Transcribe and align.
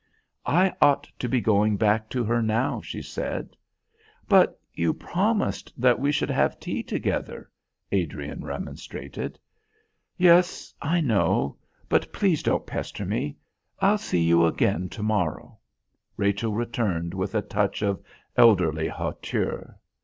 "I 0.47 0.73
ought 0.81 1.03
to 1.19 1.29
be 1.29 1.39
going 1.41 1.77
back 1.77 2.09
to 2.09 2.23
her 2.23 2.41
now," 2.41 2.81
she 2.81 3.03
said. 3.03 3.55
"But 4.27 4.59
you 4.73 4.95
promised 4.95 5.71
that 5.79 5.99
we 5.99 6.11
should 6.11 6.31
have 6.31 6.59
tea 6.59 6.81
together," 6.81 7.51
Adrian 7.91 8.43
remonstrated. 8.43 9.39
"Yes, 10.17 10.73
I 10.81 11.01
know; 11.01 11.59
but 11.87 12.11
please 12.11 12.41
don't 12.41 12.65
pester 12.65 13.05
me. 13.05 13.37
I'll 13.79 13.99
see 13.99 14.23
you 14.23 14.43
again 14.47 14.89
to 14.89 15.03
morrow," 15.03 15.59
Rachel 16.17 16.53
returned 16.55 17.13
with 17.13 17.35
a 17.35 17.43
touch 17.43 17.83
of 17.83 18.01
elderly 18.35 18.87
hauteur. 18.87 19.77